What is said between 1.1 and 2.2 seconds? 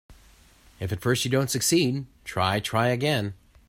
you don't succeed,